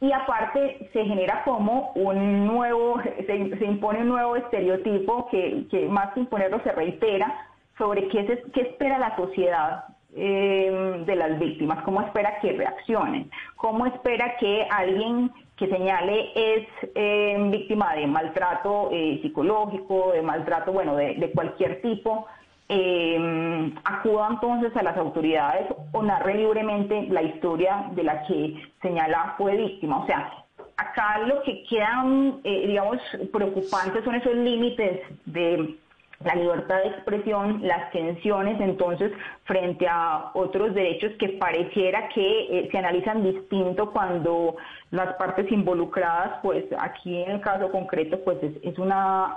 y 0.00 0.12
aparte 0.12 0.88
se 0.92 1.04
genera 1.04 1.42
como 1.44 1.92
un 1.94 2.46
nuevo, 2.46 3.00
se, 3.26 3.64
impone 3.64 4.00
un 4.00 4.08
nuevo 4.08 4.36
estereotipo 4.36 5.28
que, 5.30 5.86
más 5.90 6.12
que 6.14 6.20
imponerlo 6.20 6.60
se 6.62 6.72
reitera 6.72 7.49
sobre 7.80 8.06
qué, 8.08 8.26
se, 8.26 8.52
qué 8.52 8.60
espera 8.60 8.98
la 8.98 9.16
sociedad 9.16 9.86
eh, 10.14 11.02
de 11.06 11.16
las 11.16 11.38
víctimas, 11.38 11.82
cómo 11.82 12.02
espera 12.02 12.38
que 12.40 12.52
reaccionen, 12.52 13.30
cómo 13.56 13.86
espera 13.86 14.36
que 14.38 14.68
alguien 14.70 15.32
que 15.60 15.68
señale 15.68 16.30
es 16.34 16.66
eh, 16.94 17.36
víctima 17.50 17.94
de 17.94 18.06
maltrato 18.06 18.88
eh, 18.92 19.18
psicológico, 19.20 20.12
de 20.12 20.22
maltrato, 20.22 20.72
bueno, 20.72 20.96
de, 20.96 21.30
cualquier 21.34 21.82
tipo, 21.82 22.26
eh, 22.70 23.70
acuda 23.84 24.28
entonces 24.30 24.74
a 24.74 24.82
las 24.82 24.96
autoridades 24.96 25.66
o 25.92 26.02
narre 26.02 26.34
libremente 26.34 27.06
la 27.10 27.22
historia 27.22 27.90
de 27.92 28.04
la 28.04 28.22
que 28.22 28.56
señala 28.80 29.34
fue 29.36 29.54
víctima. 29.56 29.98
O 29.98 30.06
sea, 30.06 30.32
acá 30.78 31.18
lo 31.26 31.42
que 31.42 31.62
quedan, 31.64 32.40
digamos, 32.42 32.98
preocupantes 33.30 34.02
son 34.02 34.14
esos 34.14 34.34
límites 34.34 35.02
de 35.26 35.76
la 36.24 36.34
libertad 36.34 36.82
de 36.82 36.88
expresión, 36.88 37.60
las 37.62 37.90
tensiones 37.92 38.60
entonces 38.60 39.10
frente 39.44 39.86
a 39.88 40.30
otros 40.34 40.74
derechos 40.74 41.12
que 41.18 41.30
pareciera 41.30 42.08
que 42.10 42.58
eh, 42.58 42.68
se 42.70 42.78
analizan 42.78 43.22
distinto 43.22 43.90
cuando 43.90 44.56
las 44.90 45.14
partes 45.14 45.50
involucradas, 45.50 46.38
pues 46.42 46.64
aquí 46.78 47.22
en 47.22 47.30
el 47.30 47.40
caso 47.40 47.70
concreto, 47.70 48.20
pues 48.22 48.38
es, 48.62 48.78
una 48.78 49.34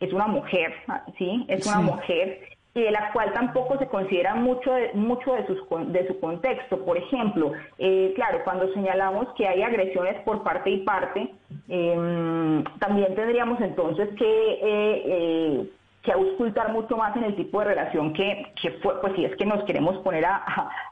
es 0.00 0.12
una 0.12 0.26
mujer, 0.26 0.72
sí, 1.18 1.44
es 1.48 1.66
una 1.66 1.80
mujer 1.80 2.48
y 2.74 2.80
de 2.80 2.90
la 2.90 3.12
cual 3.12 3.32
tampoco 3.32 3.78
se 3.78 3.86
considera 3.86 4.34
mucho 4.34 4.72
de, 4.72 4.92
mucho 4.94 5.32
de, 5.34 5.46
sus, 5.46 5.58
de 5.92 6.08
su 6.08 6.18
contexto. 6.18 6.84
Por 6.84 6.96
ejemplo, 6.96 7.52
eh, 7.78 8.12
claro, 8.16 8.40
cuando 8.44 8.72
señalamos 8.72 9.28
que 9.36 9.46
hay 9.46 9.62
agresiones 9.62 10.20
por 10.22 10.42
parte 10.42 10.70
y 10.70 10.78
parte, 10.78 11.32
em, 11.68 12.64
también 12.80 13.14
tendríamos 13.14 13.60
entonces 13.60 14.08
que 14.16 14.58
eh, 14.62 15.70
que 16.04 16.12
auscultar 16.12 16.70
mucho 16.70 16.96
más 16.96 17.16
en 17.16 17.24
el 17.24 17.34
tipo 17.34 17.60
de 17.60 17.66
relación 17.66 18.12
que, 18.12 18.52
que 18.60 18.72
fue, 18.82 19.00
pues 19.00 19.14
si 19.16 19.24
es 19.24 19.34
que 19.36 19.46
nos 19.46 19.64
queremos 19.64 19.96
poner 20.02 20.26
a, 20.26 20.44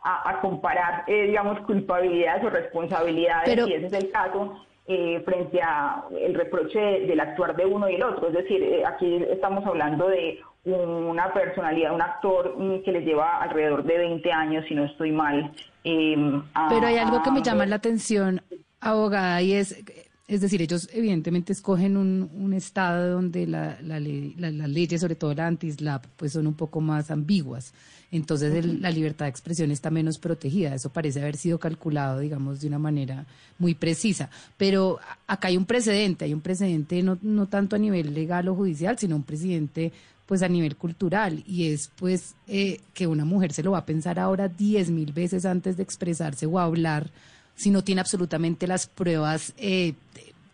a, 0.02 0.40
comparar, 0.40 1.04
eh, 1.06 1.26
digamos, 1.26 1.60
culpabilidades 1.60 2.42
o 2.44 2.50
responsabilidades, 2.50 3.62
si 3.62 3.74
ese 3.74 3.86
es 3.86 3.92
el 3.92 4.10
caso, 4.10 4.58
eh, 4.86 5.20
frente 5.26 5.60
a 5.62 6.04
el 6.18 6.34
reproche 6.34 6.78
del 6.78 7.20
actuar 7.20 7.54
de 7.54 7.66
uno 7.66 7.90
y 7.90 7.96
el 7.96 8.02
otro. 8.02 8.28
Es 8.28 8.34
decir, 8.34 8.62
eh, 8.62 8.84
aquí 8.86 9.22
estamos 9.30 9.66
hablando 9.66 10.08
de 10.08 10.40
una 10.64 11.30
personalidad, 11.34 11.94
un 11.94 12.02
actor 12.02 12.54
mm, 12.56 12.82
que 12.82 12.92
les 12.92 13.04
lleva 13.04 13.42
alrededor 13.42 13.84
de 13.84 13.98
20 13.98 14.32
años, 14.32 14.64
si 14.66 14.74
no 14.74 14.84
estoy 14.84 15.12
mal. 15.12 15.52
Pero 15.82 16.86
hay 16.86 16.96
algo 16.96 17.22
que 17.22 17.30
me 17.30 17.42
llama 17.42 17.66
la 17.66 17.76
atención, 17.76 18.40
abogada, 18.80 19.42
y 19.42 19.54
es 19.54 19.84
es 20.28 20.40
decir, 20.40 20.62
ellos 20.62 20.88
evidentemente 20.92 21.52
escogen 21.52 21.96
un, 21.96 22.30
un 22.34 22.52
estado 22.54 23.12
donde 23.12 23.46
la, 23.46 23.78
la, 23.82 24.00
las 24.00 24.68
leyes, 24.68 25.00
sobre 25.00 25.16
todo 25.16 25.34
la 25.34 25.46
anti-SLAP, 25.46 26.06
pues 26.16 26.32
son 26.32 26.46
un 26.46 26.54
poco 26.54 26.80
más 26.80 27.10
ambiguas. 27.10 27.74
Entonces 28.10 28.64
la 28.64 28.90
libertad 28.90 29.24
de 29.24 29.30
expresión 29.30 29.70
está 29.70 29.90
menos 29.90 30.18
protegida. 30.18 30.74
Eso 30.74 30.90
parece 30.90 31.20
haber 31.20 31.36
sido 31.36 31.58
calculado, 31.58 32.20
digamos, 32.20 32.60
de 32.60 32.68
una 32.68 32.78
manera 32.78 33.26
muy 33.58 33.74
precisa. 33.74 34.30
Pero 34.56 35.00
acá 35.26 35.48
hay 35.48 35.56
un 35.56 35.64
precedente, 35.64 36.26
hay 36.26 36.34
un 36.34 36.40
precedente 36.40 37.02
no, 37.02 37.18
no 37.22 37.46
tanto 37.46 37.74
a 37.74 37.78
nivel 37.78 38.14
legal 38.14 38.48
o 38.48 38.54
judicial, 38.54 38.98
sino 38.98 39.16
un 39.16 39.22
precedente 39.24 39.92
pues 40.26 40.42
a 40.42 40.48
nivel 40.48 40.76
cultural 40.76 41.42
y 41.46 41.68
es 41.72 41.90
pues 41.96 42.36
eh, 42.46 42.80
que 42.94 43.06
una 43.06 43.24
mujer 43.24 43.52
se 43.52 43.62
lo 43.62 43.72
va 43.72 43.78
a 43.78 43.86
pensar 43.86 44.18
ahora 44.18 44.48
diez 44.48 44.88
mil 44.88 45.12
veces 45.12 45.44
antes 45.44 45.76
de 45.76 45.82
expresarse 45.82 46.46
o 46.46 46.58
hablar 46.58 47.10
si 47.54 47.70
no 47.70 47.82
tiene 47.82 48.00
absolutamente 48.00 48.66
las 48.66 48.86
pruebas 48.86 49.52
eh, 49.56 49.94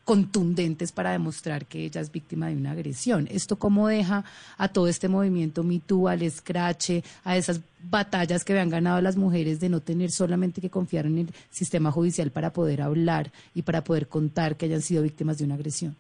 contundentes 0.08 0.90
para 0.90 1.12
demostrar 1.12 1.66
que 1.66 1.84
ella 1.84 2.00
es 2.00 2.10
víctima 2.10 2.46
de 2.48 2.56
una 2.56 2.70
agresión. 2.70 3.28
¿Esto 3.30 3.56
cómo 3.56 3.88
deja 3.88 4.24
a 4.56 4.68
todo 4.68 4.88
este 4.88 5.06
movimiento 5.06 5.62
MeToo, 5.62 6.08
al 6.08 6.22
escrache, 6.22 7.04
a 7.24 7.36
esas 7.36 7.60
batallas 7.82 8.42
que 8.42 8.54
habían 8.54 8.70
ganado 8.70 9.02
las 9.02 9.16
mujeres 9.16 9.60
de 9.60 9.68
no 9.68 9.80
tener 9.80 10.10
solamente 10.10 10.62
que 10.62 10.70
confiar 10.70 11.04
en 11.04 11.18
el 11.18 11.34
sistema 11.50 11.92
judicial 11.92 12.30
para 12.30 12.54
poder 12.54 12.80
hablar 12.80 13.30
y 13.54 13.60
para 13.60 13.84
poder 13.84 14.08
contar 14.08 14.56
que 14.56 14.64
hayan 14.64 14.80
sido 14.80 15.02
víctimas 15.02 15.36
de 15.36 15.44
una 15.44 15.56
agresión? 15.56 15.94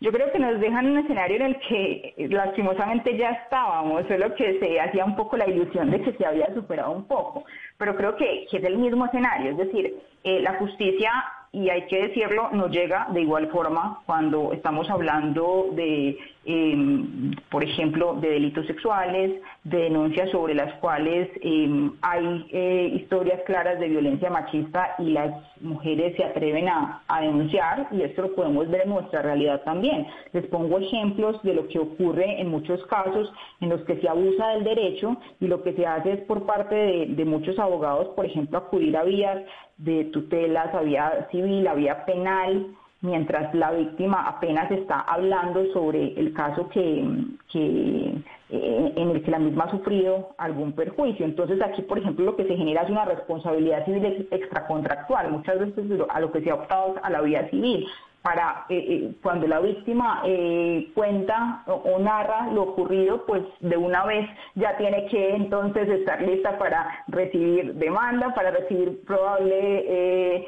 Yo 0.00 0.12
creo 0.12 0.30
que 0.32 0.38
nos 0.38 0.60
dejan 0.60 0.86
un 0.86 0.98
escenario 0.98 1.36
en 1.36 1.42
el 1.42 1.60
que 1.60 2.14
lastimosamente 2.28 3.16
ya 3.16 3.30
estábamos, 3.30 4.06
solo 4.06 4.34
que 4.34 4.58
se 4.58 4.80
hacía 4.80 5.04
un 5.04 5.16
poco 5.16 5.36
la 5.36 5.48
ilusión 5.48 5.90
de 5.90 6.02
que 6.02 6.12
se 6.12 6.26
había 6.26 6.52
superado 6.52 6.92
un 6.92 7.06
poco, 7.06 7.44
pero 7.78 7.96
creo 7.96 8.16
que, 8.16 8.44
es 8.44 8.64
el 8.64 8.78
mismo 8.78 9.06
escenario, 9.06 9.52
es 9.52 9.56
decir, 9.56 9.94
eh, 10.24 10.40
la 10.40 10.54
justicia 10.58 11.10
y 11.54 11.70
hay 11.70 11.82
que 11.82 12.08
decirlo, 12.08 12.50
no 12.52 12.68
llega 12.68 13.06
de 13.12 13.22
igual 13.22 13.46
forma 13.48 14.00
cuando 14.06 14.52
estamos 14.52 14.90
hablando 14.90 15.68
de, 15.72 16.18
em, 16.44 17.30
por 17.48 17.62
ejemplo, 17.62 18.14
de 18.20 18.28
delitos 18.28 18.66
sexuales, 18.66 19.40
de 19.62 19.78
denuncias 19.78 20.30
sobre 20.30 20.54
las 20.54 20.74
cuales 20.80 21.30
em, 21.42 21.92
hay 22.02 22.46
eh, 22.50 22.90
historias 22.94 23.40
claras 23.46 23.78
de 23.78 23.88
violencia 23.88 24.30
machista 24.30 24.96
y 24.98 25.10
las 25.10 25.32
mujeres 25.60 26.16
se 26.16 26.24
atreven 26.24 26.68
a, 26.68 27.02
denunciar 27.20 27.86
y 27.92 28.02
esto 28.02 28.22
lo 28.22 28.34
podemos 28.34 28.68
ver 28.68 28.82
en 28.82 28.90
nuestra 28.90 29.22
realidad 29.22 29.62
también. 29.62 30.06
Les 30.32 30.44
pongo 30.46 30.78
ejemplos 30.78 31.40
de 31.44 31.54
lo 31.54 31.68
que 31.68 31.78
ocurre 31.78 32.40
en 32.40 32.48
muchos 32.48 32.84
casos 32.86 33.32
en 33.60 33.68
los 33.68 33.80
que 33.82 33.96
se 34.00 34.08
abusa 34.08 34.48
del 34.48 34.64
derecho 34.64 35.16
y 35.40 35.46
lo 35.46 35.62
que 35.62 35.72
se 35.74 35.86
hace 35.86 36.12
es 36.12 36.20
por 36.22 36.44
parte 36.44 37.06
de 37.08 37.24
muchos 37.24 37.58
abogados, 37.58 38.08
por 38.16 38.26
ejemplo, 38.26 38.58
acudir 38.58 38.96
a 38.96 39.04
vías 39.04 39.40
de 39.76 40.04
tutelas, 40.04 40.74
a 40.74 40.80
vía 40.80 41.28
civil, 41.30 41.66
a 41.66 41.74
vía 41.74 42.04
penal, 42.04 42.66
mientras 43.00 43.54
la 43.54 43.70
víctima 43.72 44.26
apenas 44.26 44.70
está 44.70 45.00
hablando 45.00 45.64
sobre 45.72 46.18
el 46.18 46.32
caso 46.32 46.68
que, 46.70 47.06
que 47.52 48.14
eh, 48.50 48.92
en 48.96 49.10
el 49.10 49.22
que 49.22 49.30
la 49.30 49.38
misma 49.38 49.64
ha 49.64 49.70
sufrido 49.70 50.30
algún 50.38 50.72
perjuicio. 50.72 51.24
Entonces 51.26 51.60
aquí, 51.60 51.82
por 51.82 51.98
ejemplo, 51.98 52.24
lo 52.24 52.36
que 52.36 52.46
se 52.46 52.56
genera 52.56 52.82
es 52.82 52.90
una 52.90 53.04
responsabilidad 53.04 53.84
civil 53.84 54.28
extracontractual, 54.30 55.30
muchas 55.30 55.58
veces 55.58 55.84
a 56.08 56.20
lo 56.20 56.32
que 56.32 56.40
se 56.40 56.50
ha 56.50 56.54
optado 56.54 56.94
a 57.02 57.10
la 57.10 57.20
vía 57.20 57.48
civil 57.50 57.86
para 58.24 58.64
eh, 58.70 58.86
eh, 58.88 59.14
cuando 59.22 59.46
la 59.46 59.60
víctima 59.60 60.22
eh, 60.24 60.88
cuenta 60.94 61.62
o, 61.66 61.98
narra 61.98 62.50
lo 62.52 62.62
ocurrido, 62.62 63.26
pues 63.26 63.42
de 63.60 63.76
una 63.76 64.06
vez 64.06 64.26
ya 64.54 64.78
tiene 64.78 65.04
que 65.08 65.34
entonces 65.34 65.86
estar 65.90 66.22
lista 66.22 66.58
para 66.58 67.04
recibir 67.08 67.74
demanda, 67.74 68.34
para 68.34 68.50
recibir 68.50 69.04
probable 69.04 70.46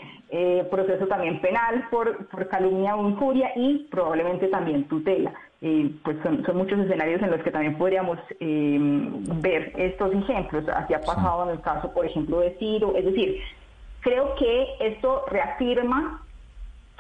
proceso 0.71 1.07
también 1.07 1.41
penal 1.41 1.87
por, 1.91 2.27
por, 2.29 2.49
calumnia 2.49 2.97
o 2.97 3.09
injuria 3.11 3.53
y 3.55 3.87
probablemente 3.91 4.49
también 4.49 4.89
tutela. 4.89 5.33
pues 6.03 6.17
son, 6.23 6.45
son, 6.47 6.57
muchos 6.57 6.81
escenarios 6.81 7.23
en 7.23 7.31
los 7.31 7.43
que 7.43 7.51
también 7.51 7.77
podríamos 7.77 8.19
ver 8.41 9.73
estos 9.77 10.15
ejemplos. 10.15 10.67
Así 10.71 10.95
ha 10.95 11.01
pasado 11.01 11.45
en 11.45 11.51
el 11.51 11.61
caso, 11.61 11.93
por 11.93 12.07
ejemplo, 12.07 12.41
de 12.41 12.57
Ciro. 12.59 12.97
Es 12.97 13.05
decir, 13.05 13.39
creo 14.01 14.35
que 14.37 14.67
esto 14.81 15.25
reafirma 15.31 16.26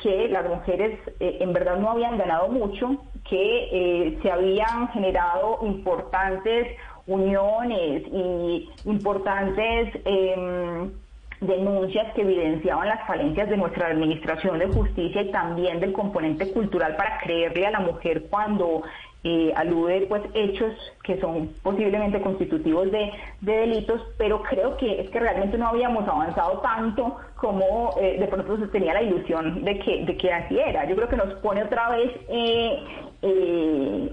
que 0.02 0.28
las 0.28 0.48
mujeres 0.48 0.98
eh, 1.20 1.38
en 1.40 1.52
verdad 1.52 1.76
no 1.78 1.90
habían 1.90 2.18
ganado 2.18 2.48
mucho, 2.48 2.96
que 3.28 3.68
eh, 3.72 4.18
se 4.22 4.30
habían 4.30 4.88
generado 4.88 5.58
importantes 5.62 6.76
uniones 7.06 8.02
y 8.12 8.68
importantes 8.84 9.94
em, 10.04 10.90
denuncias 11.46 12.12
que 12.14 12.22
evidenciaban 12.22 12.88
las 12.88 13.06
falencias 13.06 13.48
de 13.48 13.56
nuestra 13.56 13.88
administración 13.88 14.58
de 14.58 14.68
justicia 14.68 15.22
y 15.22 15.30
también 15.30 15.80
del 15.80 15.92
componente 15.92 16.52
cultural 16.52 16.96
para 16.96 17.18
creerle 17.18 17.66
a 17.66 17.70
la 17.70 17.80
mujer 17.80 18.24
cuando 18.28 18.82
eh, 19.24 19.52
alude 19.56 20.06
pues 20.08 20.22
hechos 20.34 20.72
que 21.02 21.18
son 21.20 21.50
posiblemente 21.62 22.20
constitutivos 22.20 22.90
de, 22.92 23.10
delitos, 23.40 24.00
pero 24.18 24.42
creo 24.42 24.76
que 24.76 25.00
es 25.00 25.10
que 25.10 25.18
realmente 25.18 25.58
no 25.58 25.68
habíamos 25.68 26.06
avanzado 26.06 26.60
tanto 26.60 27.16
como 27.36 27.94
eh, 28.00 28.18
de 28.20 28.26
pronto 28.28 28.56
se 28.56 28.68
tenía 28.68 28.94
la 28.94 29.02
ilusión 29.02 29.64
de 29.64 29.78
que, 29.80 30.04
de 30.04 30.16
que 30.16 30.32
así 30.32 30.58
era. 30.58 30.84
Yo 30.88 30.94
creo 30.94 31.08
que 31.08 31.16
nos 31.16 31.34
pone 31.40 31.64
otra 31.64 31.90
vez 31.90 32.12
eh, 32.28 34.12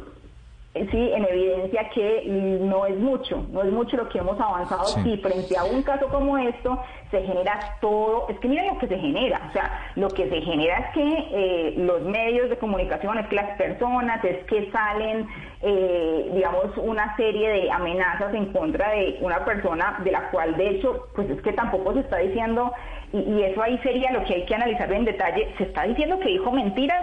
sí, 0.74 1.12
en 1.14 1.24
evidencia 1.26 1.88
que 1.90 2.24
no 2.62 2.86
es 2.88 2.98
mucho, 2.98 3.46
no 3.52 3.62
es 3.62 3.72
mucho 3.72 3.96
lo 3.96 4.10
que 4.10 4.18
hemos 4.18 4.40
avanzado. 4.40 4.86
Si 4.86 5.18
frente 5.18 5.56
a 5.56 5.66
un 5.66 5.84
caso 5.84 6.08
como 6.08 6.38
esto 6.38 6.80
se 7.12 7.22
genera 7.22 7.60
todo, 7.80 8.28
es 8.30 8.40
que 8.40 8.48
miren 8.48 8.68
lo 8.68 8.80
que 8.80 8.88
se 8.88 8.98
genera, 8.98 9.40
o 9.50 9.54
sea, 9.54 9.92
lo 9.96 10.10
que 10.10 10.28
se 10.28 10.42
genera 10.42 10.80
es 10.80 10.94
que 10.94 11.28
eh, 11.32 11.74
los 11.78 12.02
medios 12.02 12.50
de 12.50 12.58
comunicación, 12.58 13.20
es 13.20 13.28
que 13.28 13.36
las 13.36 13.56
personas, 13.56 14.24
es 14.26 14.44
que 14.46 14.72
salen, 14.72 15.28
eh, 15.62 16.32
digamos, 16.34 16.76
una 16.78 17.16
serie 17.18 17.50
de 17.50 17.72
amenazas 17.72 18.34
en 18.34 18.52
contra 18.52 18.90
de 18.90 19.20
una 19.22 19.46
persona 19.46 20.00
de 20.04 20.12
la 20.12 20.32
cual, 20.32 20.58
de 20.58 20.70
hecho, 20.70 21.08
pues 21.14 21.30
es 21.30 21.40
que 21.44 21.54
tampoco 21.54 21.94
se 21.94 22.00
está 22.00 22.18
diciendo, 22.18 22.74
y, 23.12 23.20
y 23.20 23.44
eso 23.44 23.62
ahí 23.62 23.78
sería 23.84 24.12
lo 24.12 24.24
que 24.24 24.34
hay 24.34 24.46
que 24.46 24.56
analizar 24.56 24.92
en 24.92 25.06
detalle, 25.06 25.54
se 25.60 25.66
está 25.66 25.84
diciendo 25.84 26.18
que 26.18 26.30
dijo 26.30 26.52
mentiras 26.52 27.03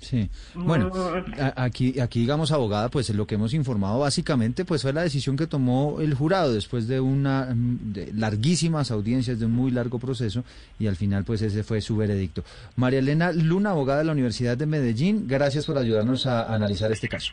Sí, 0.00 0.28
bueno, 0.54 0.90
aquí, 1.56 1.98
aquí 2.00 2.20
digamos 2.20 2.52
abogada, 2.52 2.90
pues 2.90 3.08
lo 3.10 3.26
que 3.26 3.36
hemos 3.36 3.54
informado 3.54 4.00
básicamente 4.00 4.64
pues 4.64 4.82
fue 4.82 4.92
la 4.92 5.02
decisión 5.02 5.36
que 5.36 5.46
tomó 5.46 6.00
el 6.00 6.14
jurado 6.14 6.52
después 6.52 6.86
de 6.86 7.00
una 7.00 7.48
de 7.54 8.12
larguísimas 8.12 8.90
audiencias, 8.90 9.40
de 9.40 9.46
un 9.46 9.52
muy 9.52 9.70
largo 9.70 9.98
proceso 9.98 10.44
y 10.78 10.86
al 10.86 10.96
final 10.96 11.24
pues 11.24 11.40
ese 11.42 11.64
fue 11.64 11.80
su 11.80 11.96
veredicto. 11.96 12.44
María 12.76 12.98
Elena 12.98 13.32
Luna, 13.32 13.70
abogada 13.70 14.00
de 14.00 14.04
la 14.04 14.12
Universidad 14.12 14.56
de 14.56 14.66
Medellín, 14.66 15.26
gracias 15.26 15.64
por 15.64 15.78
ayudarnos 15.78 16.26
a 16.26 16.54
analizar 16.54 16.92
este 16.92 17.08
caso. 17.08 17.32